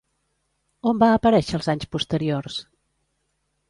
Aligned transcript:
On 0.93 1.03
va 1.03 1.11
aparèixer 1.19 1.61
els 1.61 1.71
anys 1.77 1.89
posteriors? 1.93 2.61